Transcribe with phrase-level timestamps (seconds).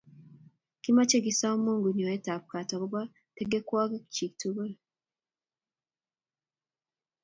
[0.81, 3.01] Kimochei kosom Mungu nyoetab gat agobo
[3.35, 4.71] tengekwokikchi tugul